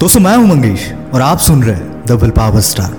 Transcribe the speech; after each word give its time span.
दोस्तों 0.00 0.20
मैं 0.20 0.36
हूँ, 0.36 0.46
मंगेश, 0.48 0.92
और 1.14 1.22
आप 1.22 1.38
सुन 1.38 1.62
रहे 1.62 1.74
हैं 1.74 2.16
will 2.16 2.30
power 2.30 2.60
star 2.60 2.92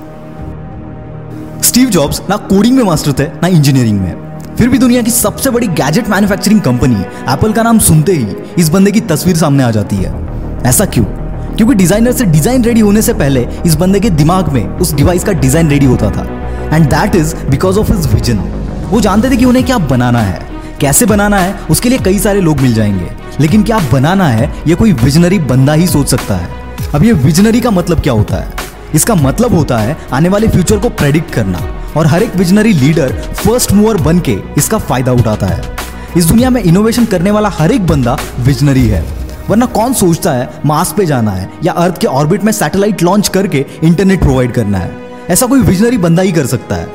Steve 1.63 1.89
Jobs 1.89 2.21
ना 2.29 2.35
कोडिंग 2.38 2.75
में 2.77 2.83
मास्टर 2.83 3.13
थे 3.20 3.24
ना 3.33 3.47
इंजीनियरिंग 3.47 4.00
में। 4.00 4.55
फिर 4.58 4.70
भी 4.70 4.78
दुनिया 4.78 5.02
की 5.02 5.12
सबसे 5.12 5.50
बड़ी 5.50 5.68
गैजेट 5.68 6.10
मैन्युफैक्चरिंग 6.10 6.62
कंपनी 6.62 7.02
एप्पल 7.34 7.54
का 7.54 7.64
नाम 7.64 7.79
सुनते 7.79 8.14
ही 8.14 8.28
इस 8.60 8.70
बंदे 8.70 8.92
की 8.92 9.02
तस्वीर 9.02 9.38
सामने 9.38 9.64
आ 9.64 9.72
जाती 9.72 9.96
है। 9.96 10.14
ऐसा 10.64 10.86
क्यों? 10.86 11.06
क्योंकि 11.56 11.74
डिज़ाइनर 11.74 12.12
से 12.12 12.26
डिज़ाइन 12.26 12.64
रेडी 12.64 12.79
होने 12.79 13.02
से 13.02 13.13
पहले 13.13 13.47
इस 13.65 13.76
बंदे 13.76 13.99
के 13.99 14.10
दिमाग 14.10 14.49
में 14.49 14.68
उस 14.68 14.94
डिवाइस 14.94 15.24
का 15.24 15.31
डिज़ाइन 15.31 15.70
रेडी 15.70 15.86
होता 15.86 16.09
था। 16.09 16.23
And 16.76 16.86
that 16.86 17.16
is 17.16 17.36
because 17.49 17.80
of 17.80 17.94
his 17.94 18.13
vision 18.13 18.38
वो 18.90 19.02
जानते 19.02 19.30
थे 19.30 19.38
कि 19.38 19.45
उन्हें 19.45 19.66
क्या 19.66 19.77
बनाना 19.77 20.20
है। 20.20 20.40
कैसे 20.81 21.05
बनाना 21.05 21.38
है, 21.38 21.59
उसके 21.70 21.90
लिए 21.90 21.98
कई 21.98 22.20
सारे 22.20 22.41
लोग 22.41 22.59
मिल 22.59 22.73
जाएँगे। 22.73 23.12
लेकिन 23.40 23.63
क्या 23.63 23.80
बनाना 23.91 24.27
है, 24.27 24.54
ये 24.68 24.76
कोई 24.76 24.94
विजनरी 24.94 25.40
बंदा 25.40 25.73
ही 25.73 25.88
सोच 25.88 26.08
सकता 26.08 26.36
है। 26.36 26.60
अब 26.95 27.03
ये 27.03 27.12
विजनरी 27.13 27.59
का 27.62 27.71
मतलब 27.71 27.99
क्या 27.99 28.13
होता 28.13 28.35
है? 28.35 28.53
इसका 28.95 29.16
मतलब 29.16 29.53
होता 29.53 29.77
है 29.77 29.95
आने 30.13 30.29
वाले 30.29 30.47
फ्यूचर 30.47 30.77
को 30.77 30.89
प्रेडिक्ट 30.89 31.31
करना 31.33 31.59
और 31.97 32.07
हर 32.07 32.23
एक 32.23 32.35
विजनरी 32.35 32.73
लीडर 32.73 33.11
फ़र्स्ट 33.35 33.71
मूवर 33.71 33.97
बन 33.97 34.20
के 34.20 34.38
इसका 34.57 34.77
फ़ायदा 34.79 35.11
उठाता 35.11 35.47
है। 35.47 35.77
इस 36.17 36.25
दुनिया 36.25 36.49
में 36.49 36.61
इनोवेशन 36.63 37.05
करने 37.05 37.31
वाला 37.31 37.49
हर 37.49 37.71
एक 37.71 37.85
बंदा 37.88 38.17
विजनरी 38.39 38.85
है। 38.88 39.03
वरना 39.49 39.66
कौन 39.67 39.93
सोचता 39.93 40.31
है 40.31 40.49
मास 40.66 40.93
पे 40.97 41.05
जाना 41.05 41.31
है 41.31 41.49
या 41.63 41.73
अर्थ 41.73 41.99
के 42.02 42.07
ऑर्बिट 42.07 42.43
में 42.43 42.52
सैटेलाइट 42.52 43.03
लॉन्च 43.03 43.27
करके 43.27 43.66
इंटरनेट 43.83 44.19
प्रोवाइड 44.19 44.53
करना 44.53 44.77
है? 44.77 44.91
ऐसा 45.30 45.45
कोई 45.45 45.61
विजनरी 45.61 45.97
बंदा 45.97 46.21
ही 46.21 46.31
कर 46.31 46.45
सकता 46.45 46.75
है। 46.75 46.88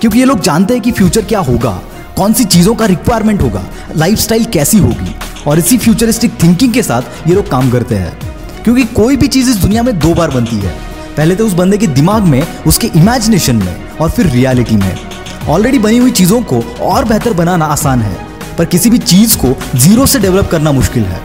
क्योंकि 0.00 0.18
ये 0.18 0.24
लोग 0.24 0.40
जानते 0.40 0.74
हैं 0.74 0.82
कि 0.82 0.92
फ्यूचर 0.92 1.24
क्या 1.24 1.40
होगा, 1.40 1.80
कौन 2.16 2.32
सी 2.32 2.44
चीज़ों 2.44 2.74
का 2.74 2.86
रिक्वायरमेंट 2.86 3.42
होगा 3.42 3.64
लाइफस्टाइल 3.96 4.44
कैसी 4.44 4.78
होगी 4.78 5.14
और 5.46 5.58
इसी 5.58 5.78
फ्यूचरिस्टिक 5.78 6.42
थिंकिंग 6.42 6.72
के 6.72 6.82
साथ 6.82 7.28
ये 7.28 7.34
लोग 7.34 7.50
काम 7.50 7.70
करते 7.70 7.94
हैं। 7.94 8.23
क्योंकि 8.64 8.84
कोई 8.94 9.16
भी 9.16 9.28
चीज़ 9.28 9.50
इस 9.50 9.56
दुनिया 9.56 9.82
में 9.82 9.98
दो 9.98 10.14
बार 10.14 10.30
बनती 10.30 10.56
है। 10.56 10.74
पहले 11.16 11.34
तो 11.36 11.46
उस 11.46 11.52
बंदे 11.52 11.78
के 11.78 11.86
दिमाग 11.86 12.22
में, 12.22 12.46
उसके 12.66 12.86
इमेजिनेशन 12.86 13.56
में 13.56 13.88
और 13.90 14.10
फिर 14.10 14.26
रियलिटी 14.26 14.76
में। 14.76 14.96
ऑलरेडी 15.48 15.78
बनी 15.78 15.98
हुई 15.98 16.10
चीज़ों 16.10 16.40
को 16.42 16.60
और 16.82 17.04
बेहतर 17.04 17.32
बनाना 17.32 17.64
आसान 17.64 18.02
है, 18.02 18.16
पर 18.58 18.64
किसी 18.64 18.90
भी 18.90 18.98
चीज़ 18.98 19.36
को 19.38 19.54
ज़ीरो 19.76 20.06
से 20.06 20.18
डेवलप 20.18 20.48
करना 20.50 20.72
मुश्किल 20.72 21.02
है। 21.02 21.20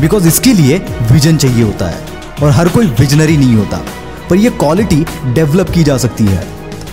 बिकॉज़ 0.00 0.26
इसके 0.28 0.52
लिए 0.52 0.78
विजन 1.12 1.36
चाहिए 1.36 1.62
होता 1.62 1.86
है 1.86 2.00
और 2.42 2.50
हर 2.50 2.68
कोई 2.68 2.86
विजनरी 3.00 3.36
नहीं 3.36 3.54
होता, 3.54 3.80
पर 4.30 4.36
यह 4.36 4.50
क्वालिटी 4.50 5.04
डेवलप 5.34 5.70
की 5.70 5.82
जा 5.82 5.96
सकती 5.96 6.26
है। 6.26 6.44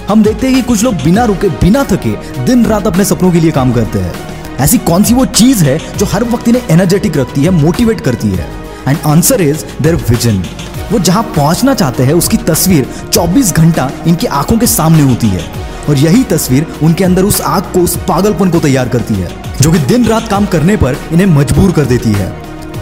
हम 0.10 0.24
देखते 0.24 0.48
हैं 0.48 0.56
कि 0.56 0.62
कुछ 0.62 0.84
लोग 0.84 0.96
बिना 0.96 1.24
रुके, 1.26 1.50
बिना 1.50 1.84
थके 1.84 2.12
दिन 2.46 2.66
रात 2.66 2.88
अपने 2.88 3.06
सपनों 3.06 3.32
के 3.32 3.40
लिए 3.40 3.52
काम 3.52 3.72
करते 3.74 4.00
हैं। 4.00 4.14
ऐसी 4.60 4.78
कौन 4.78 5.04
सी 5.04 5.14
वो 5.14 5.26
चीज़ 5.26 5.64
है 5.64 5.78
जो 5.98 6.06
हर 6.06 6.24
वक्त 6.24 6.48
इन्हें 6.48 6.64
एनर्जेटिक 6.72 7.18
रखती 7.18 7.44
है 7.44 7.50
मोटिवेट 7.50 8.02
करती 8.02 8.30
है? 8.30 8.48
And 8.88 8.98
answer 9.06 9.42
is 9.42 9.64
their 9.82 9.96
vision 9.96 10.44
वो 10.92 11.00
जहाँ 11.00 11.24
पहुँचना 11.24 11.74
चाहते 11.74 12.04
हैं, 12.04 12.14
उसकी 12.14 12.38
तस्वीर 12.38 12.90
24 13.14 13.54
घंटा 13.54 13.92
इनकी 14.08 14.28
आँखों 14.28 14.58
के 14.58 14.68
सामने 14.68 15.02
होती 15.02 15.28
है। 15.28 15.52
और 15.90 15.98
यही 15.98 16.24
तस्वीर 16.24 16.68
उनके 16.84 17.04
अंदर 17.04 17.24
उस 17.24 17.42
आग 17.42 17.62
को, 17.62 17.80
उस 17.80 17.98
पागलपन 17.98 18.50
को 18.50 18.60
तैयार 18.60 18.90
करती 18.90 19.14
है, 19.14 19.32
जो 19.62 19.72
कि 19.72 19.80
दिन 19.80 20.06
रात 20.06 20.28
काम 20.28 20.46
करने 20.46 20.78
पर 20.78 20.96
इन्हें 21.12 21.28
मजबूर 21.28 21.72
कर 21.72 21.86
देती 21.86 22.12
है। 22.12 22.34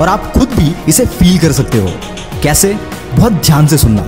और 0.02 0.08
आप 0.08 0.34
खुद 0.34 0.50
भी 0.50 0.76
इसे 0.88 1.06
फील 1.06 1.38
कर 1.38 1.52
सकते 1.52 1.78
हो। 1.78 1.90
कैसे? 2.44 2.78
बहुत 3.14 3.34
ध्यान 3.34 3.68
से 3.68 3.78
सुनना। 3.78 4.08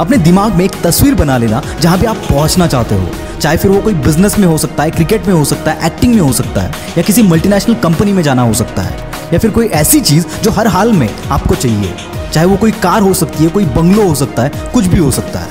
अपने 0.00 0.16
दिमाग 0.16 0.54
में 0.54 0.64
एक 0.64 0.72
तस्वीर 0.84 1.14
बना 1.14 1.38
लेना, 1.38 1.62
जहाँ 1.80 1.98
भी 1.98 2.06
आप 2.06 2.16
पहुँचना 2.16 2.66
चाहते 2.66 2.94
हो। 2.94 3.10
चाहे 3.40 3.56
फिर 3.56 3.70
वो 3.70 3.80
कोई 3.80 3.94
बिज़नेस 3.94 4.38
में 4.38 4.46
हो 4.46 4.58
सकता 4.58 4.82
है 4.82 4.90
क्रिकेट 4.90 5.26
में 5.26 5.34
हो 5.34 5.44
सकता 5.44 5.70
है 5.70 5.86
एक्टिंग 5.86 6.14
में 6.14 6.22
हो 6.22 6.32
सकता 6.32 6.60
है, 6.60 6.70
या 6.70 7.02
किसी 7.02 7.22
मल्टीनेशनल 7.22 7.74
कंपनी 7.74 8.12
में 8.12 8.22
जाना 8.22 8.42
हो 8.42 8.54
सकता 8.54 8.82
है। 8.82 9.15
या 9.32 9.38
फिर 9.38 9.50
कोई 9.50 9.66
ऐसी 9.66 10.00
चीज़ 10.00 10.26
जो 10.42 10.50
हर 10.50 10.66
हाल 10.66 10.92
में 10.92 11.08
आपको 11.30 11.54
चाहिए। 11.54 11.94
चाहे 12.32 12.46
वो 12.46 12.56
कोई 12.56 12.70
कार 12.70 13.02
हो 13.02 13.14
सकती 13.14 13.44
है, 13.44 13.50
कोई 13.50 13.64
बंगलो 13.64 14.08
हो 14.08 14.14
सकता 14.14 14.42
है, 14.42 14.52
कुछ 14.74 14.84
भी 14.84 14.98
हो 14.98 15.10
सकता 15.10 15.38
है। 15.38 15.48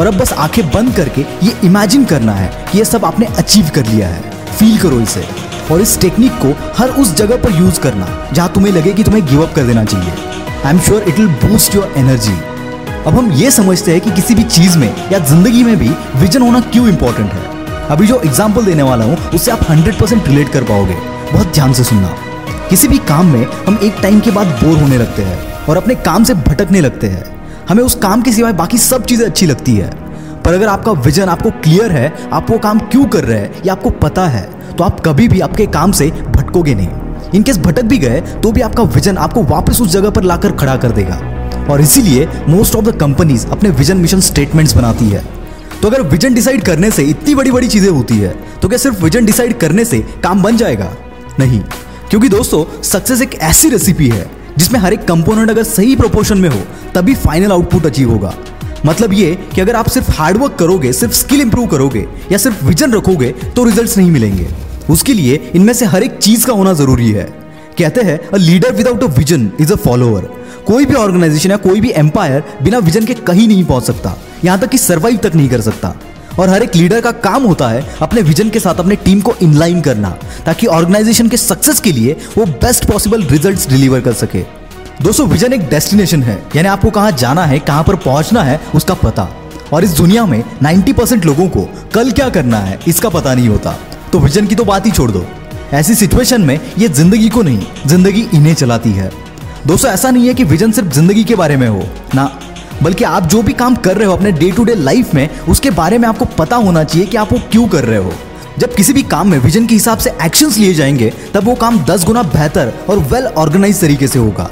और 0.00 0.06
अब 0.06 0.14
बस 0.14 0.32
आँखें 0.32 0.70
बंद 0.70 0.96
करके 0.96 1.20
ये 1.20 1.56
इमेजिन 1.64 2.04
करना 2.04 2.32
है 2.32 2.66
कि 2.72 2.78
ये 2.78 2.84
सब 2.84 3.04
आपने 3.04 3.26
अचीव 3.26 3.70
कर 3.74 3.86
लिया 3.86 4.08
है। 4.08 4.46
फील 4.46 4.78
करो 4.78 5.00
इसे। 5.00 5.24
और 5.72 5.80
इस 5.80 6.00
टेक्निक 6.00 6.32
को 6.32 6.74
हर 6.78 6.88
उस 6.88 7.14
जगह 7.14 7.36
पर 7.36 7.50
यूज़ 7.50 7.80
करना, 7.80 8.30
जहाँ 8.32 8.52
तुम्हें 8.52 8.72
लगे 8.72 8.92
कि 8.92 9.04
तुम्हें 9.04 9.26
गिव 9.26 9.46
अप 9.46 9.54
कर 9.54 9.62
देना 9.62 9.84
चाहिए। 9.84 10.12
I 10.66 10.72
am 10.74 10.80
sure 10.80 11.02
it 11.02 11.18
will 11.18 11.26
boost 11.26 11.74
your 11.74 11.94
energy 11.96 12.38
अब 13.06 13.14
हम 13.14 13.32
ये 13.32 13.50
समझते 13.50 13.92
हैं 13.92 14.00
कि 14.00 14.10
किसी 14.10 14.34
भी 14.34 14.42
चीज़ 14.42 14.78
में 14.78 15.10
या 15.12 15.18
ज़िंदगी 15.18 15.64
में 15.64 15.76
भी 15.76 15.88
विजन 16.16 16.42
होना 16.42 16.60
क्यों 16.60 16.88
इंपॉर्टेंट 16.88 17.32
है। 17.32 17.40
अभी 17.88 18.06
जो 18.06 18.20
एग्ज़ाम्पल 18.20 18.64
देने 18.64 18.82
वाला 18.82 19.04
हूँ, 19.04 19.16
उससे 19.34 19.50
आप 19.50 19.60
100% 19.60 20.28
रिलेट 20.28 20.48
कर 20.48 20.62
पाओगे। 20.62 20.94
बहुत 21.32 21.46
ध्यान 21.46 21.72
से 21.72 21.84
सुनना। 21.84 22.14
किसी 22.70 22.88
भी 22.88 22.98
काम 22.98 23.26
में 23.26 23.44
हम 23.66 23.78
एक 23.82 23.96
टाइम 24.02 24.18
के 24.20 24.30
बाद 24.30 24.46
बोर 24.56 24.76
होने 24.78 24.98
लगते 24.98 25.22
हैं 25.22 25.66
और 25.66 25.76
अपने 25.76 25.94
काम 25.96 26.24
से 26.24 26.34
भटकने 26.36 26.80
लगते 26.80 27.06
हैं। 27.06 27.24
हमें 27.68 27.82
उस 27.82 27.94
काम 27.94 28.22
के 28.22 28.32
सिवाय 28.32 28.52
बाकी 28.52 28.78
सब 28.78 29.04
चीज़ें 29.04 29.24
अच्छी 29.26 29.46
लगती 29.46 29.74
है। 29.74 29.90
पर 30.44 30.54
अगर 30.54 30.68
आपका 30.68 30.92
विजन 30.98 31.28
आपको 31.28 31.50
क्लियर 31.62 31.92
है, 31.92 32.12
आप 32.32 32.50
वो 32.50 32.58
काम 32.58 32.78
क्यों 32.80 33.04
कर 33.06 33.24
रहे 33.24 33.38
हैं, 33.38 33.62
या 33.66 33.72
आपको 33.72 33.90
पता 33.98 34.26
है 34.26 34.42
तो 34.76 34.84
आप 34.84 35.00
कभी 35.00 35.26
भी 35.28 35.40
आपके 35.40 35.66
काम 35.68 35.92
से 35.92 36.10
भटकोगे 36.10 36.74
नहीं। 36.74 36.88
इनकेस 37.34 37.58
भटक 37.58 37.84
भी 37.84 37.98
गए 37.98 38.20
तो 38.42 38.52
भी 38.52 38.60
आपका 38.60 38.82
विजन 38.84 39.18
आपको 39.18 39.42
वापस 39.46 39.80
उस 39.80 39.88
जगह 39.88 40.10
पर 40.10 40.22
लाकर 40.22 40.52
खड़ा 40.52 40.76
कर 40.76 40.92
देगा। 40.92 41.20
और 41.70 41.80
इसीलिए 41.80 42.28
मोस्ट 42.48 42.74
ऑफ़ 42.74 42.84
द 42.84 42.96
कंपनीज़ 43.00 43.46
अपने 43.48 43.70
विजन 43.72 43.96
मिशन 43.96 44.20
स्टेटमेंट्स 44.22 44.76
बनाती 44.76 45.08
है। 45.08 45.24
तो 45.82 45.88
अगर 45.88 46.02
विजन 46.04 46.34
डिसाइड 46.34 46.64
करने 46.64 46.90
से 46.90 47.02
इतनी 47.04 47.34
बड़ी 47.34 47.50
बड़ी 47.50 47.68
चीज़ें 47.68 47.90
होती 47.90 48.18
है 48.18 48.34
तो 48.62 48.68
क्या 48.68 48.78
सिर्फ़ 48.78 49.04
विजन 49.04 49.26
डिसाइड 49.26 49.58
करने 49.58 49.84
से 49.84 50.04
काम 50.24 50.42
बन 50.42 50.56
जाएगा? 50.56 50.92
नहीं। 51.40 51.62
क्योंकि 52.10 52.28
दोस्तों 52.28 52.64
सक्सेस 52.82 53.20
एक 53.22 53.34
ऐसी 53.34 53.68
रेसिपी 53.68 54.08
है, 54.08 54.24
जिसमें 54.58 54.78
हर 54.80 54.92
एक 54.92 55.04
कंपोनेंट 55.08 55.50
अगर 55.50 55.62
सही 55.64 55.94
प्रोपोर्शन 55.96 56.38
में 56.38 56.48
हो, 56.48 56.60
तभी 56.94 57.14
फाइनल 57.16 57.52
आउटपुट 57.52 57.86
अचीव 57.86 58.10
होगा। 58.10 58.34
मतलब 58.86 59.12
ये 59.12 59.34
कि 59.54 59.60
अगर 59.60 59.76
आप 59.76 59.88
सिर्फ़ 59.88 60.10
हार्डवर्क 60.12 60.56
करोगे, 60.58 60.92
सिर्फ़ 60.92 61.14
स्किल 61.14 61.40
इंप्रूव 61.40 61.66
करोगे, 61.66 62.06
या 62.32 62.38
सिर्फ़ 62.38 62.64
विजन 62.64 62.92
रखोगे 62.92 63.30
तो 63.56 63.64
रिजल्ट्स 63.64 63.96
नहीं 63.98 64.10
मिलेंगे। 64.10 64.48
उसके 64.90 65.14
लिए 65.14 65.40
इनमें 65.54 65.72
से 65.72 65.86
हर 65.86 66.02
एक 66.02 66.18
चीज़ 66.18 66.46
का 66.46 66.52
होना 66.52 66.72
ज़रूरी 66.74 67.10
है। 67.10 67.24
कहते 67.78 68.02
हैं 68.02 68.18
a 68.20 68.36
leader 68.36 68.72
without 68.74 69.04
a 69.04 69.06
vision 69.16 69.50
is 69.60 69.72
a 69.72 69.76
follower 69.76 70.28
कोई 70.66 70.86
भी 70.86 70.94
ऑर्गेनाइजेशन 70.94 71.50
या 71.50 71.56
कोई 71.58 71.80
भी 71.80 71.90
एम्पायर 71.96 72.42
बिना 72.62 72.78
विजन 72.80 73.04
के 73.04 73.14
कहीं 73.16 73.46
नहीं 73.48 73.64
पहुँच 73.64 73.84
सकता, 73.84 74.16
यहाँ 74.44 74.58
तक 74.58 74.68
कि 74.68 74.78
सर्वाइव 74.78 75.18
तक 75.22 75.34
नहीं 75.34 75.48
कर 75.48 75.60
सकता। 75.60 75.94
और 76.38 76.48
हर 76.48 76.62
एक 76.62 76.76
लीडर 76.76 77.00
का 77.00 77.10
काम 77.12 77.44
होता 77.44 77.68
है 77.68 77.84
अपने 78.02 78.22
विजन 78.22 78.50
के 78.50 78.60
साथ 78.60 78.74
अपने 78.74 78.96
टीम 78.96 79.20
को 79.20 79.34
इनलाइन 79.42 79.80
करना, 79.80 80.10
ताकि 80.46 80.66
ऑर्गेनाइजेशन 80.68 81.28
के 81.28 81.36
सक्सेस 81.36 81.80
के 81.80 81.92
लिए 81.92 82.16
वो 82.38 82.46
बेस्ट 82.46 82.84
पॉसिबल 82.84 83.22
रिजल्ट्स 83.22 83.68
डिलीवर 83.68 84.00
कर 84.00 84.12
सके। 84.12 84.44
दोस्तों 85.02 85.26
विजन 85.26 85.52
एक 85.52 85.68
डेस्टिनेशन 85.68 86.22
है। 86.22 86.36
यानी 86.56 86.68
आपको 86.68 86.90
कहाँ 86.90 87.12
जाना 87.12 87.44
है, 87.44 87.58
कहाँ 87.58 87.84
पर 87.84 87.96
पहुँचना 87.96 88.42
है, 88.42 88.60
उसका 88.74 88.94
पता। 88.94 89.28
और 89.72 89.84
इस 89.84 89.90
दुनिया 89.90 90.24
में 90.26 90.42
90 90.62 90.92
परसेंट 90.92 91.24
लोगों 91.24 91.48
को 91.48 91.68
कल 91.94 92.10
क्या 92.10 92.28
करना 92.28 92.58
है, 92.58 92.78
इसका 92.88 93.08
पता 93.08 93.34
नहीं 93.34 93.48
होता। 93.48 93.76
तो 94.12 94.18
विजन 94.18 94.46
की 94.46 94.54
तो 94.54 94.64
बात 94.64 94.86
ही 94.86 94.90
छोड़ 94.90 95.10
दो। 95.10 95.24
ऐसी 95.72 95.94
सिचुएशन 95.94 96.42
में 96.42 96.58
ये 96.78 96.88
ज़िंदगी 96.88 97.28
को 97.28 97.42
नहीं, 97.42 97.66
ज़िंदगी 97.86 98.26
इन्हें 98.34 98.54
चलाती 98.54 98.92
है। 98.92 99.10
दोस्तों, 99.66 99.90
ऐसा 99.90 100.10
नहीं 100.10 100.26
है 100.28 100.34
कि 100.34 100.44
विजन 100.44 100.72
सिर्फ़ 100.72 100.88
ज़िंदगी 100.88 101.24
के 101.24 101.34
बारे 101.34 101.56
में 101.56 101.68
हो। 101.68 101.82
ना 102.14 102.24
बल्कि 102.82 103.04
आप 103.04 103.22
जो 103.22 103.42
भी 103.42 103.52
काम 103.52 103.74
कर 103.76 103.96
रहे 103.96 104.06
हो 104.06 104.16
अपने 104.16 104.32
डे 104.32 104.50
टू 104.50 104.64
डे 104.64 104.74
लाइफ 104.74 105.14
में, 105.14 105.28
उसके 105.40 105.70
बारे 105.70 105.98
में 105.98 106.08
आपको 106.08 106.24
पता 106.38 106.56
होना 106.56 106.84
चाहिए 106.84 107.06
कि 107.06 107.16
आप 107.16 107.32
वो 107.32 107.38
क्यों 107.52 107.66
कर 107.68 107.84
रहे 107.84 107.98
हो। 107.98 108.12
जब 108.58 108.74
किसी 108.74 108.92
भी 108.92 109.02
काम 109.02 109.30
में 109.30 109.38
विजन 109.38 109.66
के 109.66 109.74
हिसाब 109.74 109.98
से 109.98 110.10
एक्शंस 110.24 110.56
लिए 110.58 110.74
जाएँगे, 110.74 111.12
तब 111.34 111.44
वो 111.44 111.54
काम 111.54 111.78
दस 111.84 112.04
गुना 112.04 112.22
बेहतर 112.22 112.72
और 112.90 112.98
वेल 113.12 113.26
ऑर्गेनाइज 113.26 113.80
तरीके 113.80 114.08
से 114.08 114.18
होगा। 114.18 114.50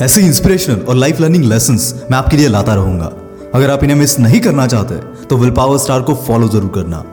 ऐसे 0.00 0.22
इंस्पिरेशनल 0.22 0.80
और 0.80 0.94
लाइफ 0.94 1.20
लर्निंग 1.20 1.44
लेसन 1.44 1.78
मैं 2.10 2.18
आपके 2.18 2.36
लिए 2.36 2.48
लाता 2.48 2.74
रहूँगा। 2.74 3.12
अगर 3.54 3.70
आप 3.70 3.82
इन्हें 3.84 3.98
मिस 3.98 4.18
नहीं 4.18 4.40
करना 4.40 4.66
चाहते 4.66 5.26
तो 5.26 5.36
विल 5.36 5.50
पावर 5.50 5.78
स्टार 5.78 6.02
को 6.02 6.14
फॉलो 6.26 6.48
ज़रूर 6.48 6.70
करना। 6.74 7.04